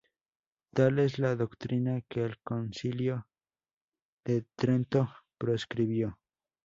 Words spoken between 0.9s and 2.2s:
es la doctrina